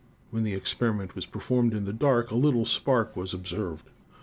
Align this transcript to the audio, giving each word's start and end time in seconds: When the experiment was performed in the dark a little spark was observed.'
When 0.31 0.41
the 0.41 0.55
experiment 0.55 1.13
was 1.13 1.27
performed 1.27 1.75
in 1.75 1.85
the 1.85 1.93
dark 1.93 2.31
a 2.31 2.35
little 2.35 2.65
spark 2.65 3.15
was 3.15 3.35
observed.' 3.35 3.87